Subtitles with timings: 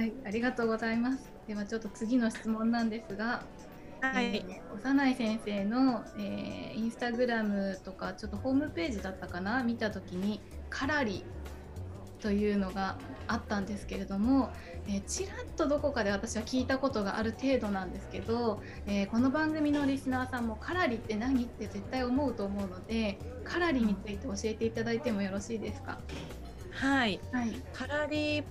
[0.00, 1.30] はい、ありがとうございます。
[1.46, 3.42] ではちょっと次の質問なんですが、
[4.00, 9.62] はい、えー幼い先生の、えーインスタグラムとかちょっとホームページだったかな？
[9.62, 10.40] 見た時に
[10.70, 11.22] カラリ
[12.22, 14.48] というのがあったんですけれども、
[14.88, 21.44] えーちらっとどこかで私は聞いたことがある程度なんですけど、えーこの番組のリスナーさんもカラリって何？
[21.44, 25.98] って絶対思うと思うのでカラリについて教えていただいてもよろしいですか？
[26.70, 28.42] はい、はい、カラリ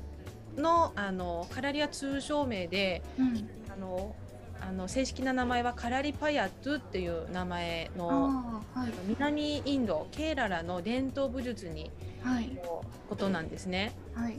[0.59, 4.15] のあのカラリは通称名でうん、あの
[4.61, 8.91] あの正式な名前はカラリパヤトゥっていう名前のはい。
[9.07, 11.91] 南インドケーララの伝統武術に
[12.23, 12.49] はい。
[12.49, 13.93] のことなんですね。
[14.13, 14.37] はい。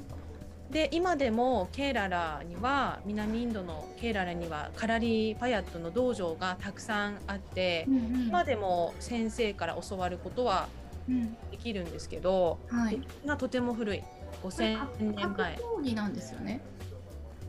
[0.71, 8.29] で今でもケーララには南インドのケーララにはカラリパヤットの道場がたくさんあって、うんうん。
[8.29, 10.69] 今でも先生から教わることは
[11.09, 11.35] うん。
[11.51, 12.97] できるんですけど、はい。
[12.97, 14.03] 歴史がとても古い
[14.43, 16.61] 5000年前格闘技なんですよね。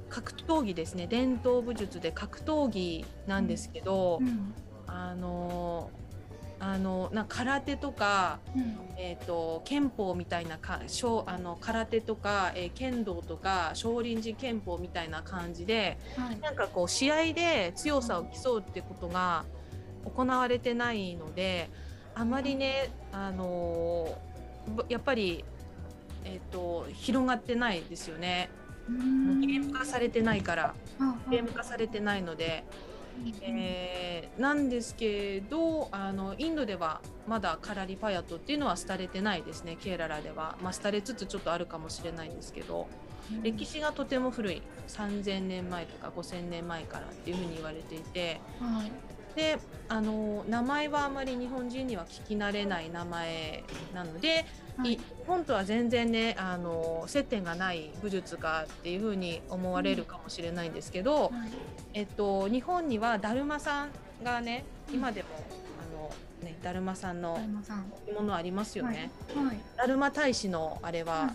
[0.09, 1.07] 格闘技ですね。
[1.07, 4.53] 伝統武術で格闘技なんですけど、うん。
[4.87, 5.89] あの
[6.59, 8.77] あのな空手とか、うん。
[8.97, 16.39] えー、と憲法みたいなか小あの空手とか、えー剣道とか少林寺拳法みたいな感じではい。
[16.39, 19.45] なんかこう試合で強さを競うってことが
[20.05, 21.69] 行われてないので
[22.15, 24.17] あまりね、あの
[24.89, 25.43] やっぱり、
[26.25, 28.49] えー、と広がってないですよね。
[28.89, 30.75] ゲーム化されてないから。
[30.99, 32.63] あゲーム化されてないので、
[33.41, 39.77] えーなんですけどあのインドではまだカラリパヤトっていうのは廃れてないですね。
[39.79, 42.87] ケーララでは、まあ、廃れつつちょっとあるかもしれないんですけど。
[43.43, 44.61] 歴史がとても古い。
[44.87, 48.41] 3000年前とか5000年前からっていうふうに言われていて。
[48.59, 48.91] はい。
[49.35, 53.63] であの名前はあまり日本人には聞き慣れない名前
[53.93, 54.45] なので、
[54.77, 54.99] はい。
[55.27, 61.31] 本とは全然ねあの接点がない武術家っていうふうに思われるかもしれないんですけど、はい。
[61.93, 63.89] えっと、日本にはだるまさん
[64.23, 69.11] がね今でも、あのねだるまさんの置物ありますよね。
[69.35, 69.57] はい。
[69.77, 71.33] だるま大使のあれは、はい。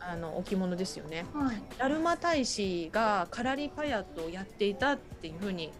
[0.00, 1.26] あの置物ですよね。
[1.34, 1.62] はい。
[1.78, 5.72] だるま大使がカラリパヤットをやっていたっていうふうに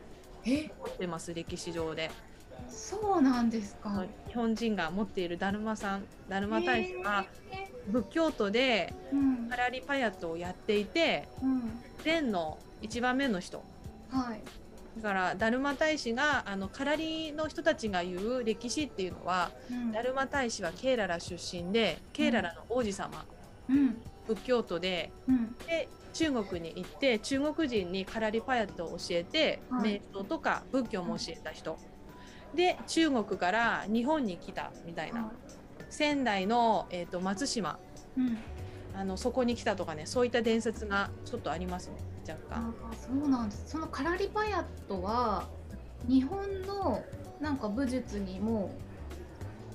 [0.44, 0.70] え？
[0.78, 2.10] 思ってます歴史上で。
[2.70, 4.04] そうなんですか。
[4.28, 9.48] 日本人が持っているだるまさんだるま大使はえ仏教徒でーうん。
[9.48, 11.62] カラリパヤットをやっていてうん。
[12.04, 13.64] 禅の一番目の人。
[14.10, 14.42] はい。
[14.96, 19.92] だからだるま大使があのカラリの人たちが言う歴史っていうのはうん。
[19.92, 23.24] だるま大使はケーララ出身でケーララの王子様、
[23.68, 24.02] うん。
[24.26, 25.54] 仏教徒でうん。
[25.66, 30.00] で中国に行って中国人にカラリパヤットを教えて、はい。
[30.00, 31.78] 瞑想とか仏教も教えた人
[32.54, 35.32] で中国から日本に来たみたいな、は
[35.90, 37.78] 仙台の、えー、と松島。
[38.16, 38.38] いうん。
[38.94, 41.94] あのそこに来たとかねそういった伝説がちょっとありますね
[42.28, 42.74] 若あ干。
[42.96, 43.64] そうなんです。
[43.68, 45.46] そのカラリパヤットは
[46.08, 47.04] 日本の
[47.40, 48.72] なんか武術にも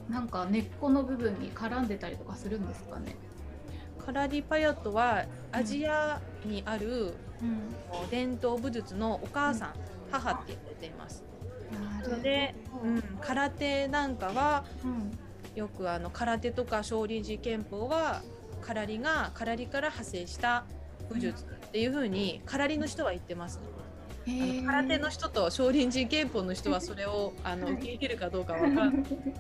[0.10, 3.16] なんか根っこの部分に絡んでたりとかするんですかね。
[4.06, 5.24] カラリパヤットは
[5.54, 8.10] アジアにあるうん。
[8.10, 9.74] 伝統武術のお母さん、
[10.12, 11.24] 母って言われています。
[11.74, 15.12] ので、うん、空手なんかはうん
[15.56, 18.22] よくあの空手とか少林寺拳法は
[18.62, 20.66] カラリがカラリから派生した
[21.10, 23.60] 武術っていう風にカラリの人は言ってます、
[24.26, 24.62] ね。
[24.62, 29.34] あの空手の人と少林寺拳法の人はそれを あのはい受け入れるかどうかわからないけど、はい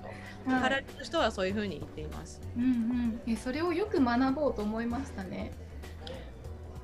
[0.45, 2.41] 空手の人はそういう風に言っています。
[2.57, 5.53] うんうん、えそれをよく学ぼうと思いましたね。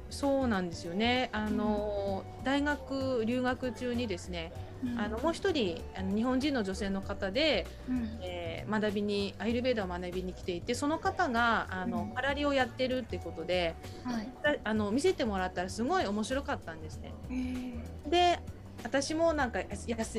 [0.10, 1.30] そうなんですよね。
[1.32, 4.52] あの、大学留学中にですね、
[4.84, 5.00] うん。
[5.00, 8.20] あのもう一人あの日本人の女性の方で、うん。
[8.22, 12.14] えー学びにアイルベーダを学びに来ていて、その方があの、うん。
[12.14, 14.30] カラリをやってるってことで、はい。
[14.44, 17.14] だあの見せてもらったらすごい面白かったんですね。
[17.30, 18.10] えー。
[18.10, 18.40] で、
[18.84, 19.66] 私もなんかや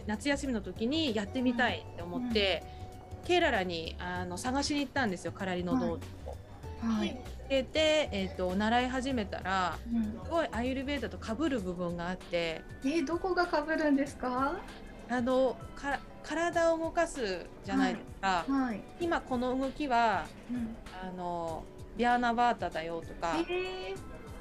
[0.07, 2.63] 夏休みの時にやってみたいって思って、
[3.25, 5.99] ケーララにあの探しに行ったんですよ、カラリの道場を。
[6.81, 7.17] はい
[7.51, 10.05] でで、えー、と習い始めたらうん。
[10.05, 12.63] すごいアイルベーダと被る部分があって。
[12.85, 14.57] えーどこが被るんですか？
[15.09, 21.65] あのか体を動かすじゃないですか、はい、今この動きはうん、あの
[21.97, 23.95] ビアーナバータだよとか、え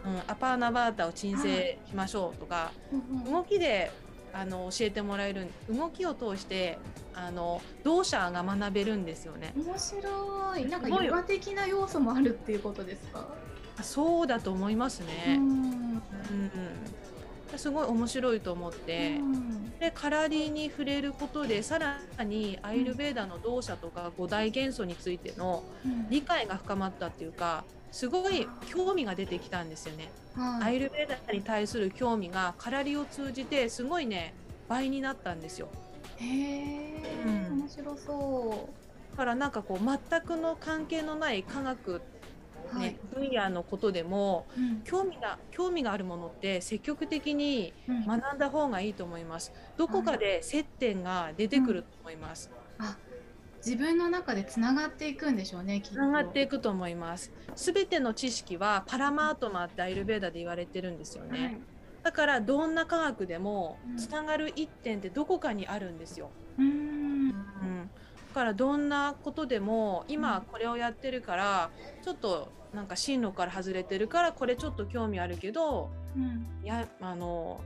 [0.06, 3.34] うん、アパーナバータを鎮静しましょうとか、ーうん。
[3.34, 3.90] 動きで
[4.34, 6.78] あの教えてもらえる動きを通して
[7.14, 9.54] あの動作が学べるんですよね。
[9.56, 10.66] 面白い。
[10.66, 13.28] なんかヨガ的な要素もあるっていうことですか、
[13.78, 15.38] あそうだと思いますうね。
[15.38, 15.42] ん。
[15.42, 16.02] うん。
[17.58, 19.18] すごい面白いと思って。
[19.18, 19.80] うん。
[19.80, 26.10] でカラリに触れることでさらにアイルベーダの動作とか五大元素についてのうん。
[26.10, 30.10] 理解が深まったっていうかすごい興味が出てきたんですよね。
[30.34, 34.34] はい、アイルベーダに対する興味がカラリを通じてすごいね
[34.68, 35.70] 倍になったんですよ。
[36.18, 38.70] へえ、うん面白そ
[39.12, 42.02] だからなんかこう全くの関係のない科学、
[42.74, 42.78] う。
[42.78, 43.00] はねい。
[43.14, 49.52] 分野のことでもうん興味が興味があるものって積極的にうん学んだ方がいいと思います。
[49.78, 52.50] どこかで接点が出てくると思います。
[52.80, 52.98] あ、
[53.66, 55.82] 自分の中でつながっていくんでしょうね。
[55.82, 57.32] つながっていくと思います。
[57.56, 61.40] すべての知識はパラマートマってアイルベーダで言われてるんですよね。
[61.40, 61.62] はい
[62.04, 66.32] だからどんな科学でもうんつながる一点ってどこかにあるんですよ。
[66.58, 66.68] うーん。
[66.68, 67.90] うん、
[68.30, 71.70] だからどんなことでも今これをやってるから
[72.02, 76.48] ちょっとなんか進路から外れてるからこれちょっと興味あるけどうん。
[76.64, 77.62] やあの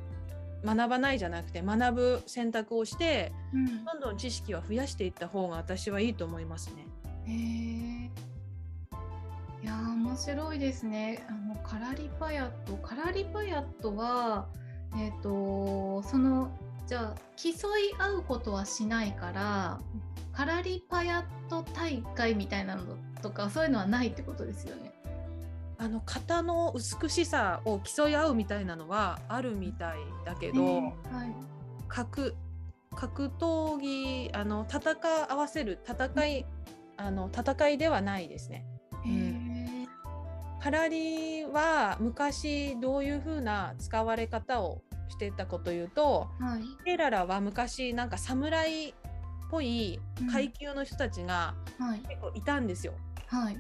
[0.66, 3.86] 学ばないじゃなくて学ぶ選択をしてうん。
[3.86, 6.88] どんどん知識は増やしていった方が私はいいと思いますね。
[7.26, 8.04] へえ。
[9.64, 11.26] いやー面白いですね。
[11.30, 14.48] あのカラリパヤット、カラリパヤットは
[14.98, 16.52] えっ、とその
[16.86, 19.80] じゃあ競い合うことはしないから、
[20.34, 22.84] カラリパヤット大会みたいなの
[23.22, 24.92] とかそういうのはないってことですよね。
[25.78, 30.82] あの型の美しさを競い合うみたいなのはあるみたいだけど、えー
[31.14, 31.36] はい。
[31.88, 32.36] 格
[32.96, 36.46] 格闘技あの戦わせる戦い
[36.98, 38.66] あの戦いではないですね。
[39.06, 39.88] へえ。
[40.62, 46.62] カラリは昔どういう風な使われ方をしていたかというとはい。
[46.86, 48.94] ケララは昔なんか侍っ
[49.50, 50.00] ぽい
[50.32, 52.00] 階級の人たちがはい。
[52.08, 52.94] 結構いたんですよ。
[53.28, 53.58] はい。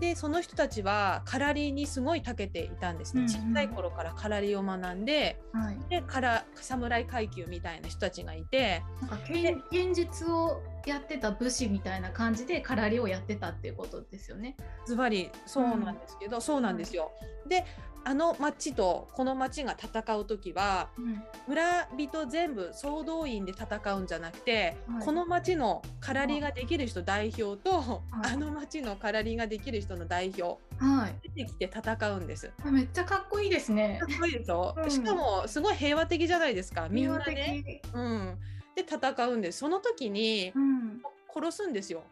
[0.00, 3.22] でその人たちはカラリにすごい長けていたんですね。
[3.22, 5.78] うんうん小さい頃からカラリを学んではい。
[5.88, 14.56] でから侍階級みたいな人たちがいてなんか剣剣術をやってた武士みたいな感じでカラリをやってたっていうことですよね。
[14.86, 17.12] ズバリそうなんですけど、そうなんですよ。
[17.48, 17.64] で
[18.04, 21.22] あの町とこの町が戦う時はうん。
[21.48, 31.28] 村人全部総動員で戦うんじゃなくて、はいこの町のカラリができる人代表と、はいあの町のカラリができる人の代表はい。
[31.34, 32.50] 出てきて戦うんです。
[32.64, 34.06] あめっちゃかっこいいですねか。
[34.06, 37.62] っこいいでしょ、うんしかもすごい平和的じゃないですかみんなね。
[37.64, 38.38] 的うん、
[38.76, 41.02] で戦うんですその時にうん。
[41.32, 42.02] 殺すんですよ。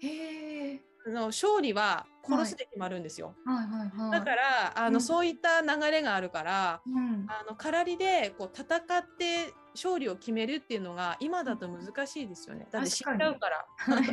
[0.00, 0.80] へえ。
[1.06, 3.34] あの勝利は殺すで決まるんですよ。
[3.44, 4.10] はいはいはい。
[4.10, 7.26] だからあの、うんそういった流れがあるからうん。
[7.28, 8.78] あの空りでこう戦っ
[9.18, 12.66] て勝利を決めるっていうのが今だと難しいですよね。
[12.70, 13.66] だって死んじゃうから。
[13.76, 14.04] はい。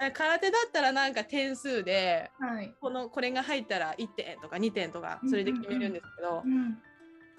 [0.12, 2.74] 空手だったらなんか点数ではい。
[2.80, 6.78] このこれが入ったら1点とか2点とかそれで決めるんですけど、うん。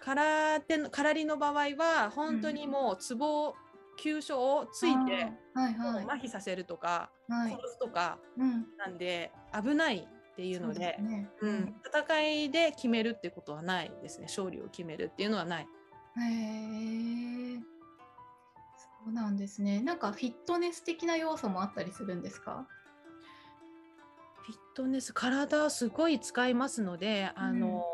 [0.01, 3.55] 空手の空りの場合は本当にもうツボ
[3.97, 6.05] 急所をついて、はいはい。
[6.05, 7.51] 麻痺させるとか、はい。
[7.51, 8.65] 殺すとかうん。
[8.77, 10.95] なんで危ないっていうのそで。
[10.97, 11.29] すね。
[11.41, 15.67] うん、戦いで決めるってことはないですね勝利を決めるっていうのはないへ
[17.55, 17.59] え。
[19.05, 19.81] そうなんですね。
[19.81, 22.67] なんかフィットネス的な要素もあったりするんですか？
[24.43, 27.85] フィットネス体すごい使いますので、あの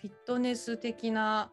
[0.00, 1.50] フィットネス的な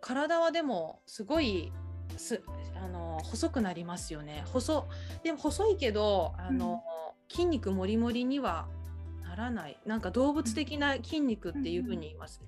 [0.00, 1.72] 体はでもすごい
[2.16, 2.42] す
[2.74, 4.86] あの細くなりますよね細
[5.22, 6.82] でも細いけどあの、
[7.28, 8.68] 筋肉もりもりには
[9.22, 12.46] ならないなんか動物的な筋肉っていうふうに言いますね。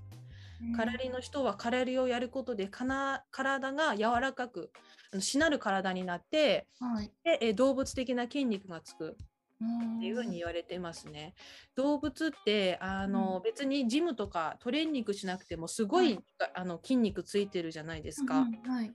[0.77, 4.73] 空りの人は空りをやることでかな体が柔らかく
[5.21, 7.13] しなる体になってはい。
[7.23, 9.27] でえ動物的な筋肉がつくっ
[9.65, 11.35] っていうふうに言われてますね。
[11.75, 16.25] 動物ってあの、うん別にジムとかトレーニングしなくてもすごい、はい
[16.55, 18.41] あの筋肉ついてるじゃないですか。
[18.41, 18.93] うんうんはい。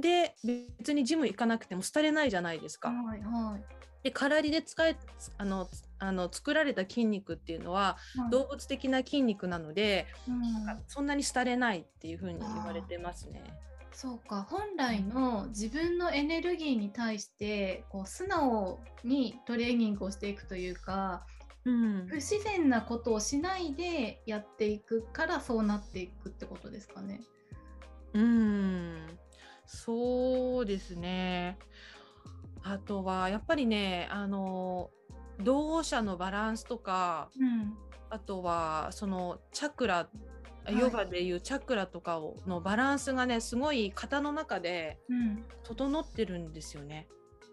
[0.00, 0.34] で
[0.78, 2.90] 別にジム行かなくても廃れないじゃないですか。
[2.90, 3.80] はいはい。
[4.02, 4.96] で空りで使え
[5.36, 13.42] あのあの作られた筋肉っていうのははい動物的な筋肉なので、うんそんなに廃れないっていうふうに言われてますね。
[13.92, 21.26] そうか本来の自分のエネルギーに対してこう素直にトレーニングをしていくというか
[21.64, 27.20] うん不自然なことをしないでやっていくからそうなっていくってことですかね。
[28.14, 29.06] うん、
[29.72, 31.56] そうですね。
[32.62, 34.90] あとはやっぱりね、あの
[35.38, 37.72] 動作のバランスとか、うん、
[38.10, 40.08] あとはそのチャクラ、
[40.68, 47.06] いヨガでいうチャクラとかをのバランスがね、すごい型の中でうん、整ってるんですよね。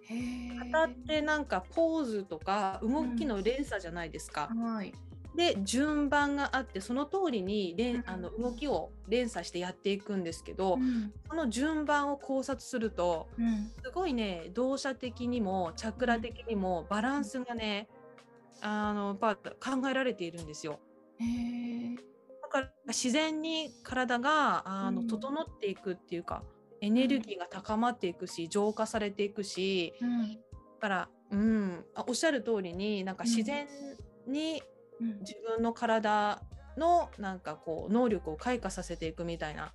[0.09, 0.71] へえ。
[0.71, 4.49] 型ってなんかポーズとか動きの連鎖じゃないですか。
[4.55, 4.91] はい。
[5.37, 8.03] で順番があってその通りに連うん。
[8.07, 11.13] あの動きを連鎖してやっていくんですけど、うん。
[11.29, 17.87] その順番を考察するとうん、すごいね動作的にもチャクラ的にもバランスがね
[18.61, 20.79] あの考えられているんですよ。
[21.19, 21.95] へえ。
[22.41, 25.07] だから自然に体があの、うん。
[25.07, 26.41] 整っていくっていうか
[26.81, 30.33] エネルギーが高まっていくし浄化されていくしうん。
[30.33, 30.39] だ
[30.79, 33.67] から、うん、あおっしゃる通りになんか自然
[34.27, 36.41] にうん自分の体
[36.77, 39.73] のなんかこう能力を開花させていくみたいな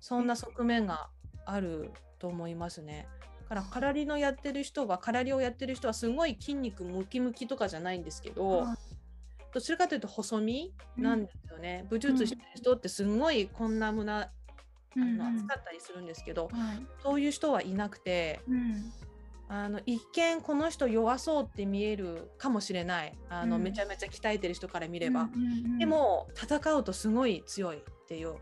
[0.00, 1.08] そんな側面が
[1.44, 3.08] あると思いますね。
[3.42, 8.94] だから空リのやってる人は空リをやってる人はすごい筋肉ムキムキとかじゃないんですけど、はい
[9.54, 11.86] どちらかというと細身なんですよね。
[11.88, 14.30] 武術してる人ってすごいこんな胸あ
[14.96, 16.86] うんの厚かったりするんですけど、はい。
[17.04, 18.92] そういう人はいなくてうん。
[19.48, 23.16] あの一見この人弱そうって見えるかもしれない。
[23.28, 23.62] あの、うん。
[23.62, 25.22] めちゃめちゃ鍛えてる人から見れば。
[25.22, 25.78] うんうんうん。
[25.78, 28.34] で、も戦うとすごい強いっていう。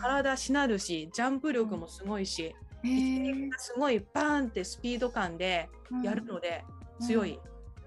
[0.00, 5.68] 体しなるしジャンプ力もすごいし、へ一え撃がすごいバーンってスピード感で
[6.02, 6.64] やるので
[7.00, 7.38] うん強い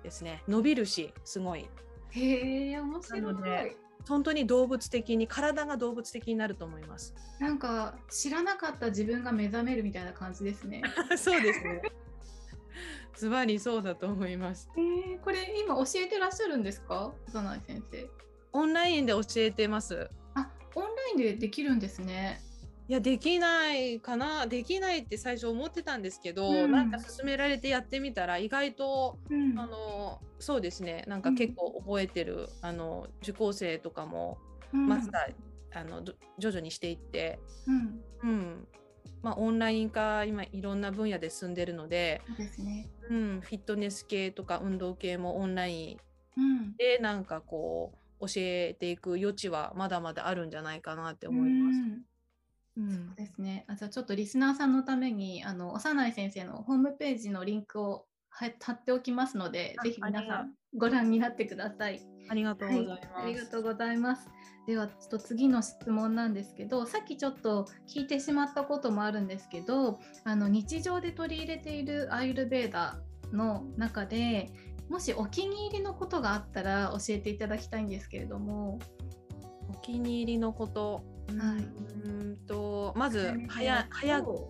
[0.01, 1.69] ですね、伸びるしすごい。
[2.11, 3.21] へえ、面白い。
[3.21, 3.77] なので。
[4.07, 7.13] 本当に動物的に体が動物的になると思います。
[7.39, 10.81] なんか知らなかった自分が目覚めるみたいな感じですね。
[11.17, 11.81] そうですね
[13.15, 17.13] ズバリそうだと思いますえー、これ今教えてらっしゃるんですか？
[17.31, 18.09] 小内先生。
[18.53, 20.09] オンラインで教えてます。
[20.35, 22.41] あオンラインでできるんですね。
[22.89, 24.45] いやできないかな。
[24.45, 26.71] できないって最初思ってたんですけど、うん。
[26.71, 29.57] なんか勧められてやってみたら意外とうん。
[29.57, 31.03] あのそうですね。
[31.07, 34.37] なんか結構覚えてる、あの受講生とかも
[34.73, 34.87] うん。
[34.87, 38.67] マスター、あのど徐々にしていって、うん、うん
[39.23, 42.89] まあ、オンライン化今いろんな分野で進んでるので、そうですね。
[43.09, 45.97] うん、フィットネス系とか運動系もオンライン
[46.37, 46.75] うん。
[46.75, 51.77] でなんかこう教えていく余地はまだまだあるんじゃないかなって思います。
[51.77, 52.05] うん
[52.75, 53.65] うんそうですね。
[53.67, 62.01] あじゃあちょっとリスナーさんのためにあの幼い先生のホームページのリンクをは貼っておきますので、あぜひ皆さんご覧になってください。
[62.29, 63.01] ありがとうございます。
[63.15, 64.29] ありがとうございます。
[64.65, 72.97] ではちょっと次の質問なんですけどさっきちょっと聞いてしまったこともあるんですけどあの日常で取り入れているアイルベーダ
[73.33, 74.51] の中で
[74.89, 78.79] もしお気に入りのことがあったら教えていただきたいんですけれども。
[79.69, 82.62] お気に入りのこと、はいうーんと
[82.95, 84.47] まず早早く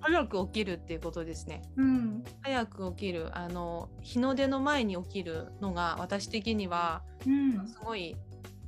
[0.00, 1.62] 早く起きるっていうことですね。
[1.76, 2.24] うん。
[2.40, 3.28] 早く起きる。
[3.38, 7.66] あの日の出の前に起きるのが私的にはうん。
[7.68, 8.16] すごい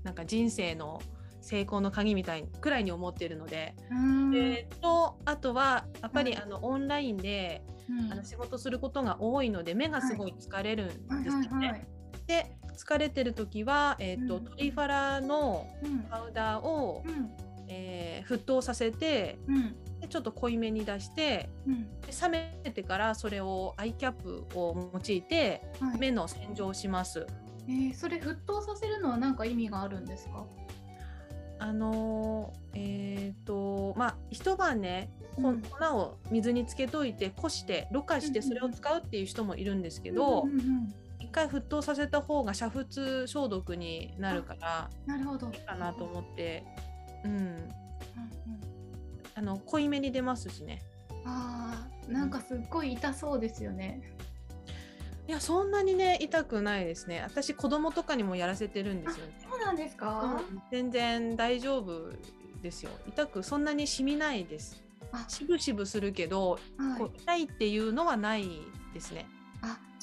[0.05, 1.01] なんか人生の
[1.41, 4.37] 成功の鍵みたいくらいに思っているので、うん。
[4.37, 8.13] えーとあとはやっぱり、はいあのオンラインでうん。
[8.13, 11.49] あの仕事することが多いので目がすごい疲れるんはいですよね。
[11.57, 11.87] はいはい。
[12.27, 14.45] で疲れてる時は、えーとうん。
[14.45, 16.01] トリファラのうん。
[16.05, 17.31] パウダーを、うん
[17.69, 19.77] えー沸騰させてうん。
[20.01, 21.83] でちょっと濃いめに出してうん。
[22.01, 22.29] で冷
[22.65, 25.99] めてからそれをアイキャップを用いてはい。
[25.99, 27.27] 目の洗浄をします。
[27.69, 30.45] えーそれ沸騰させるのは何か意味があるんですか？
[31.59, 32.79] あのー
[33.27, 35.49] えっ、とまあ一晩ね粉
[35.97, 40.45] を水につけといてこしてろ過してそれを使うっていう人もいるんですけど、
[41.21, 45.49] 一回沸騰させた方が煮沸消毒になるからなるほど。
[45.49, 46.65] いいかなと思って、
[47.25, 47.69] うん、
[49.35, 50.83] あの濃いめに出ますしね。
[51.25, 54.03] あーなんかすっごい痛そうですよね。
[55.27, 57.23] いやそんなにね痛くないですね。
[57.23, 59.33] 私子供とかにもやらせてるんですよね。
[59.51, 62.13] そうなんですか、うん全然大丈夫
[62.63, 62.91] ですよ。
[63.09, 64.83] 痛くそんなに染みないです。
[65.13, 68.49] あしぶしぶするけど、はいこう痛いっていうのはない
[68.93, 69.27] ですね。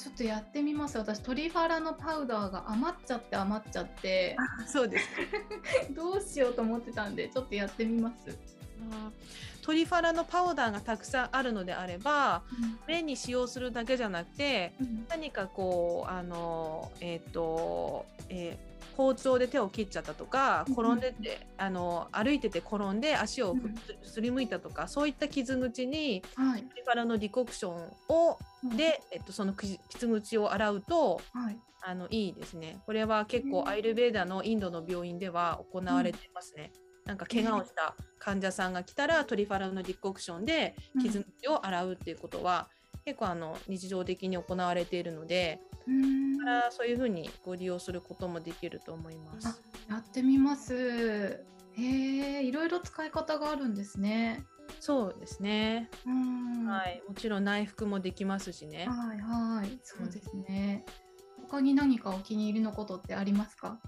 [0.02, 5.08] あちょっとやってみます私トリファラのパウダーが余っちゃって余っちゃってそうです。
[5.94, 8.36] どうしようと思ってたんでちょっとやってみます。
[9.62, 12.42] トリファラのパウダーがたくさんあるのであれば
[12.88, 23.54] 目に使用するだけじゃなくてうん何かこうあのえっ、と、えー包丁で手を切っちゃったとかうん転んでて、あの歩いてて転んで足を
[24.02, 26.62] すりむいたとかそういった傷口にはい。
[26.62, 28.38] トリファラのディコクションを
[28.76, 31.58] で、えっと、その傷傷口を洗うとはい。
[31.84, 32.78] あのいいですね。
[32.86, 33.52] これは結うん。
[33.52, 36.72] 構アイルベーダのインドの病院では行われていますね。
[37.04, 42.68] なんか怪我をした患者さんが来たらトリファラのディコクションで傷口を洗うっていうことは、
[43.04, 45.60] 結構あの日常的に行われているので、
[46.38, 49.62] からそういうふうにご利用することもできると思いまあす。
[49.88, 51.44] やってみます。
[51.74, 54.44] へえいろいろ使い方があるんですね。
[54.80, 55.90] そうですね。
[56.66, 58.86] はい、もちろん内服もできますしね。
[58.86, 60.84] はいはいそうですね。
[61.48, 63.78] 他に何かお気に入りのことってありますか？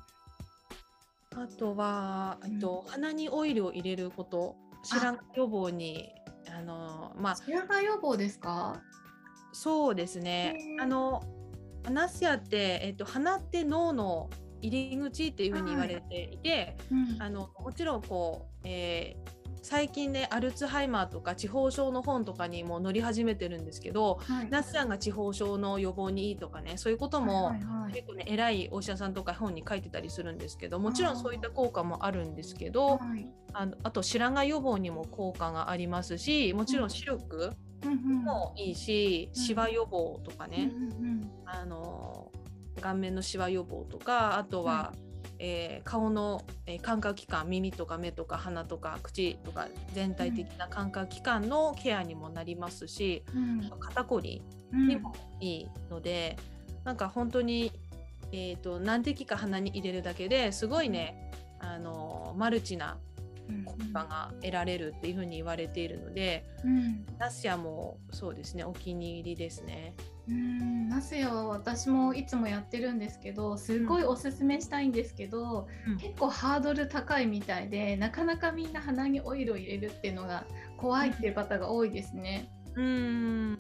[1.37, 6.11] あとは、うんえっと鼻にオイルを入れること、白髪予防に
[6.54, 8.83] あのまあ白髪予防ですか？
[9.54, 10.56] そうですね。
[10.80, 11.23] あの
[11.90, 14.30] ナスヤって、えっと、鼻って脳の
[14.61, 17.23] 入り口っていうふうに言われていて、うん。
[17.23, 24.50] あのもちろんこう、えー最近ねアルツハイマーとか地方症の本とかにも載り始めてるんですけどはい。
[24.50, 27.92] ナスヤが地方症の予防にいいとかねそういうことも、はいはいはい。
[27.94, 33.26] 結構ね偉いお医者さんとか本に書いてたりするんですけどもちろんそういった効果もあるんですけどはい。
[33.54, 37.52] あのあと白髪予防にも効果がありますしもちろん視力
[37.91, 39.43] もいいし、うん。
[39.43, 42.31] シワ予防とかね、うんうんあの
[42.81, 44.93] 顔面のシワ予防とかあとは、
[45.38, 53.71] えー顔の、えー感覚器官耳とか目とか鼻とか口とか全体的な感覚器官のケアにもなりますし、うん。
[53.79, 56.37] 肩こりうんにもいいので、
[56.85, 57.73] なんか本当に、
[58.33, 63.13] えー、と何滴か鼻に入れるだけですごいね、あのマルチなうん
[63.65, 69.95] 効果が得られるっていうふうに言われているので、うんナスヤもそうですねお気に入りですね。
[70.29, 80.45] うんナスヤは私もいつもやってるんですけどすごいおすすめしたいんですけど、うん結構ハードル高いみたいでなかなかみんな鼻にオイルを入れるっていうのが
[80.77, 82.51] 怖いっていう方が多いですね。
[82.75, 83.59] うーん。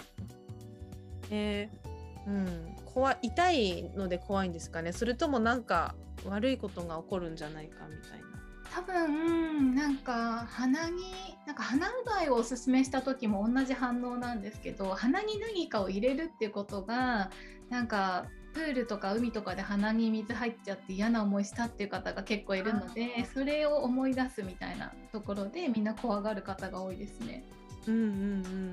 [1.30, 1.84] えー
[2.26, 5.94] うん、怖い痛いので怖いんですかねそれともなんか
[6.26, 8.24] 悪いことが起こるんじゃないかみたいな。
[8.72, 11.02] 多分なんか鼻に
[11.46, 17.30] なんか鼻うがいをおすすめした時も同じ反応なんですけど鼻に何かを入れるっていうことが
[17.70, 27.44] なんかプールとか海とかで鼻に水入っちゃって嫌な思いしたっていう方が結構いるのでそれを思い出すみたいなところでみんな怖がる方が多いですね。
[27.86, 28.72] うんうんうん。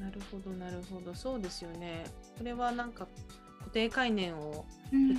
[0.00, 2.04] なるほどなるほどそうですよね。
[2.36, 3.06] これはなんか
[3.66, 4.64] 固定概念を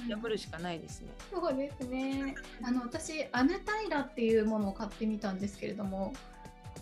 [0.10, 1.10] 破るしかないですね。
[1.30, 2.34] そうですね。
[2.64, 6.14] あの私アヌタイラっていうものを買ってみたんですけれども、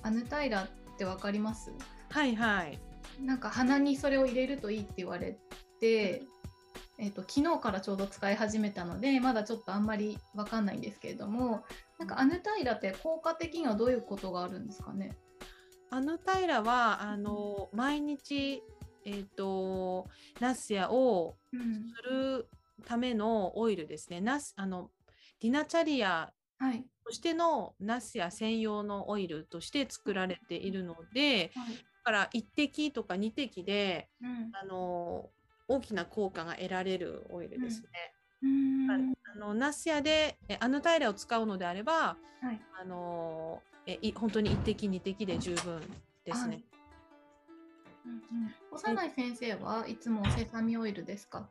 [0.03, 0.67] アヌタイラっ
[0.97, 1.71] てわかります？
[2.11, 2.79] はいはい。
[3.19, 5.39] なんか鼻にそれを入れるといいって言われ
[5.79, 6.21] て、
[6.99, 11.65] えっ、と昨日からちょうど使い始めたので、まだちょっとあんまりわかんないんですけれども、
[11.97, 15.17] なんかアヌタイラって効果的にはどういうことがあるんですかね？
[15.89, 18.61] あの平はあの毎日
[19.05, 20.07] えっ、と
[20.39, 21.61] ナスヤをうん、
[21.95, 22.47] する
[22.85, 24.19] ためのオイルですね。
[24.19, 24.89] ナスあの
[25.39, 26.85] ディナチャリアはい。
[27.05, 31.75] としてのナスや専用のオイルとして作られているのではい。
[31.75, 34.51] だから1滴とか2滴でうん。
[34.53, 35.29] あの
[35.67, 37.87] 大きな効果が得られるオイルですね。
[38.43, 38.95] うんあ
[39.35, 42.59] あのナスヤでえアヌタイラを使うのであればはい。
[42.79, 45.81] あのえい本当に1滴2滴で十分
[46.23, 46.55] ですね。
[46.55, 46.74] うんうん
[48.71, 51.47] 幼い先生はいつもセサミオイルですか？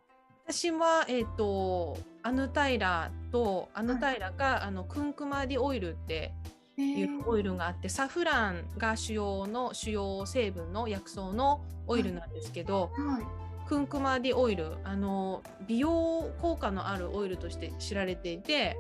[0.47, 6.33] 私は、えー、とアヌタイラとアヌタイラか、あのクンクマディオイルって
[6.77, 13.25] えいうオイルがあってサフランが主要の主要成分の薬草のオイルなんですけど、はい。
[13.67, 18.77] クンクマディオイルあの美容効果のあるオイルとして知られていて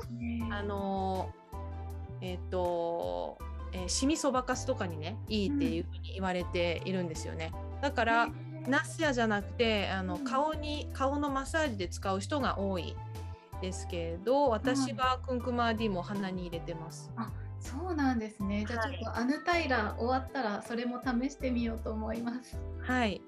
[0.51, 1.31] あの
[2.21, 3.39] えっ、と、
[3.73, 7.53] えーシミそばかすとかにねいいっていうふうに言われているんですよね。
[7.85, 8.29] だから、
[8.66, 12.97] ナスヤじゃなくてあのうん顔に顔のマッサージで使う人が多い
[13.61, 17.12] ですけれど私はクンクマディも鼻に入れてます。
[17.61, 18.64] そうなんですね。
[18.66, 22.59] じゃあはいちょっとアヌタイラ終わったらそれも試してみようと思います。
[22.81, 23.20] はい。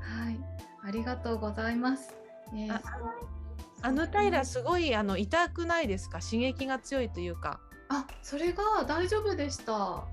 [0.00, 0.40] はい、
[0.86, 2.14] ありがとうございます。
[2.54, 2.80] えーあ
[3.82, 6.20] あのタイラすごいあの痛くないですか？
[6.20, 7.60] 刺激が強いというか。
[7.90, 9.72] あ、それが大丈夫でした。
[9.72, 10.08] は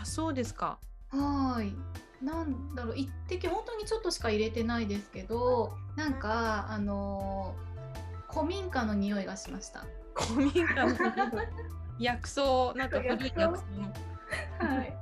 [0.00, 0.78] あそうですか。
[1.12, 1.76] ーい。
[2.24, 7.74] なんだろう、一滴本当にちょっとしか入れてないですけど、なんかあのー
[8.34, 9.86] 古民家の匂いがしました。
[10.16, 10.96] 古民家の
[12.00, 13.92] 薬草なんか古い薬草の。
[14.58, 14.96] はい。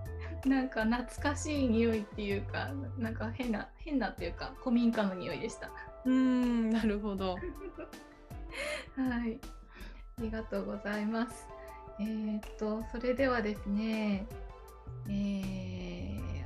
[0.47, 5.71] なんか懐かしい匂いっていうか、なんか変な変なっていうか古民家の匂いでした。
[6.05, 7.35] うーんなるほど。
[7.35, 7.39] は
[9.27, 9.41] い、
[10.19, 11.49] ありがとうございます。
[12.01, 14.27] えーっと、それではですね、
[15.09, 16.42] えー、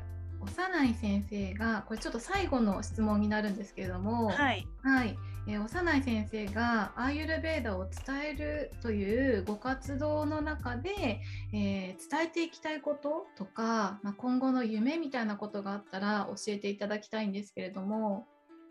[0.47, 4.67] 幼い先生が、これちょっと最後の質問になるんですけれども、はい。
[4.83, 7.93] はい、えー幼い先生がアーユルベーダを伝
[8.31, 11.21] えるというご活動の中で、
[11.53, 18.27] えー伝えていきたいこととか、まあ、今後の夢みたいなことがあったら教えていただきたいんですけれども、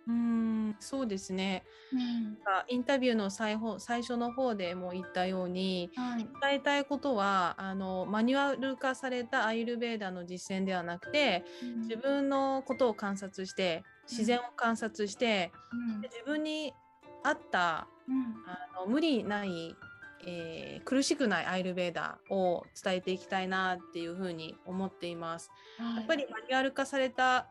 [0.07, 1.63] うーんそうですね。
[1.91, 2.35] うん。
[2.67, 6.29] インタビューの最後最初の方でも言ったようにはい。
[6.41, 11.43] 伝えたいことはあのマニュアル化されたアイルベーダの実践ではなくて
[11.81, 16.01] 自分のことを観察して自然を観察して、うん。
[16.01, 16.73] で自分に
[17.23, 18.35] 合ったうん。
[18.47, 19.75] あの無理ない、
[20.27, 25.49] えー苦しくないアイルベーダを伝えていきたいなっていうふうに思っています。
[25.79, 25.95] はい。
[25.95, 27.47] やっぱりマニュアル化された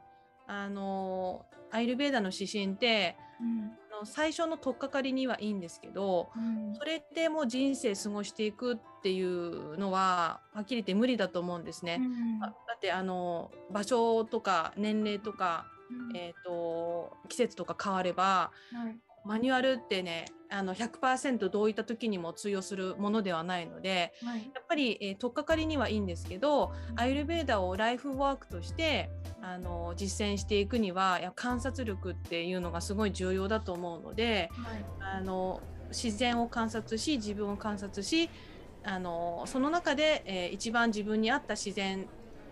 [0.46, 6.74] あのアイルベーダの指針ってうんあの最初の取っかかりにはいいんですけどうん。
[6.74, 11.98] それでもう人生過ごしていくっていうのははっきり言って無理だと思うんですね。
[12.00, 12.44] うん。
[12.44, 16.16] あだってあの場所とか年齢とか、うん。
[16.16, 24.50] えー、と季節とか変わればはいマニュアルってねあの100%どういった時にも通用するものではないのではい。
[24.54, 29.10] やっぱり、えー取っかかりにはいいんですけどアイルベーダをライフワークとして
[29.40, 34.84] あの実践していくには観察力っていうのがすごい重要だと思うのではい。
[35.12, 35.60] あの
[35.90, 38.30] 自然を観察し自分を観察し
[38.82, 42.08] あのその中で、えー一番自分に合った自然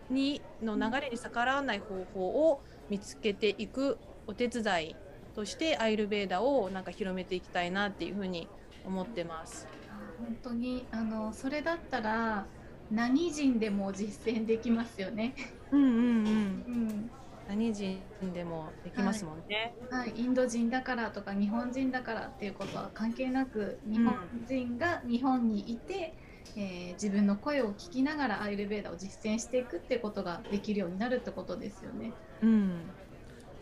[0.08, 4.96] にの流れに逆らわない方法を見つけていくお手伝い
[5.32, 9.70] としてアイルベーダをなんか広めていきたいなっていうふうに思ってます。
[10.16, 12.50] 本当にあのそれだったら
[12.90, 15.34] 何人でも実践できますよね。
[15.70, 16.66] うんうんうん。
[16.66, 17.10] うん
[17.46, 19.76] 何人でもできますもんね。
[19.90, 24.14] はい、インド人だからとか日本人だからっていうことは関係なく日本
[24.46, 26.16] 人が日本にいて、
[26.54, 32.18] えー自分の声を聞きながらアイルベーダを実践していくっていうことができるようになるってことですよね。
[32.40, 32.96] うん。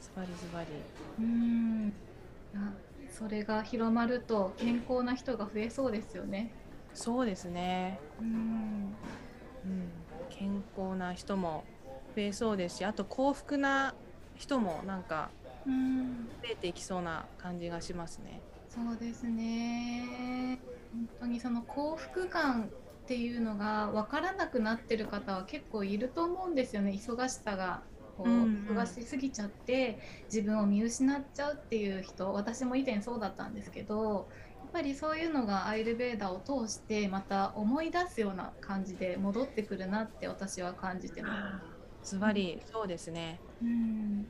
[0.00, 0.68] ズバリズバリ。
[1.18, 1.92] うん
[2.54, 2.74] あ
[3.08, 6.54] それが広まると健康な人が増えそうですよね。
[6.94, 8.00] そうですね。
[8.18, 8.96] うん
[9.64, 9.90] うん。
[10.30, 11.64] 健康な人も
[12.16, 13.94] 増えそうですし、あと幸福な
[14.34, 15.30] 人もなんか
[15.66, 18.40] うん増えていきそうな感じがしますね。
[18.68, 20.60] そうですね
[20.92, 22.70] 本当にその幸福感っ
[23.06, 27.84] ていうのが分からなくなってる方は結構いると思うんですよね忙しさが
[28.24, 34.28] こう忙しすぎちゃって自分を見失っちゃうっていう人私も以前そうだったんですけど
[34.60, 41.62] やっぱりそういうのがアイルベーダを通してまた思い出すような感じで戻ってくるなって私は感じてま
[42.02, 43.40] ズバリそうですね。
[43.60, 43.64] す。
[43.64, 44.26] うん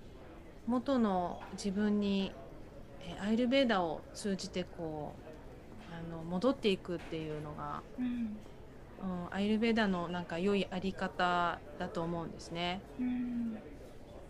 [0.66, 2.32] 元の自分に
[3.02, 8.36] えアイルベーダを通じてこうあの戻っていくっていうのが、うん
[9.02, 12.80] うん、アイルベーダのなんか良いあり方だと思うんですね。
[12.98, 13.58] うん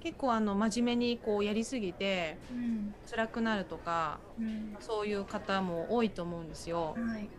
[0.00, 2.94] 結構あの真面目にこうやりすぎてうん。
[3.08, 4.76] 辛くなるとかうん。
[4.80, 7.02] そういう方も多いと思うんですよ。
[7.02, 7.30] はい。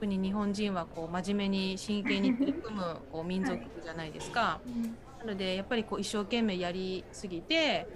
[0.00, 4.64] 特に日本人はこう真面目に真剣に取り組む こう民族じゃないですか。
[4.64, 4.98] うん。
[5.20, 7.90] なのでやっぱりこう一生懸命やりすぎて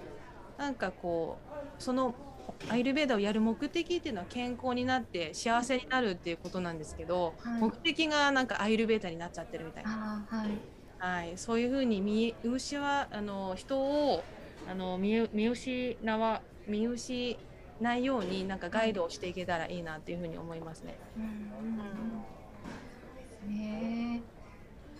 [0.57, 2.19] なんかこうその
[2.67, 7.61] アイルベーダをやる目的っていうのは健康になって幸せになるっていうことなんですけど、はい。
[7.61, 9.91] 目的がなんかアイルベーダになっちゃってるみたいな、
[10.37, 10.63] はい
[11.05, 14.23] はい、そういうふうに見失わあの人を
[14.71, 17.37] あの見見失わ見失
[17.81, 20.97] ないようになんかガイドをしていけたらいいなっていうふうに思いますね。
[21.17, 21.23] うん
[23.49, 24.21] うんね。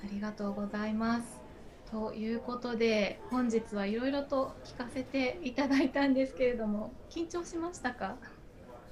[0.03, 1.41] ありがとうございます。
[1.89, 8.17] ということで本日はいろいろと聞かせていただいたんですけれども緊張しましたか？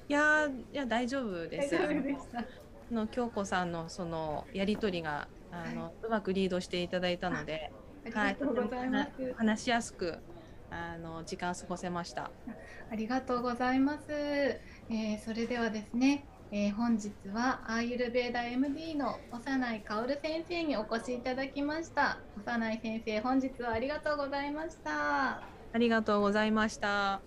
[0.08, 1.74] いやーいや大丈夫です。
[1.74, 2.38] 大丈夫でした。
[2.38, 2.44] あ
[2.90, 7.72] の京子さんのそのやり取りがあの、うまくリードしていただいたので、
[8.04, 9.12] ありがとうございます。
[9.12, 10.24] とても話しやすく
[10.70, 12.32] あの時間過ごせました。
[12.90, 14.06] ありがとうございます。
[14.12, 22.24] えーそれではですね、えー本日はアーユルベーダ MD の幼い薫先生にお越しいただきました。
[22.36, 25.42] 幼い先生、本日はありがとうございました。
[25.74, 27.24] ありがとうございました。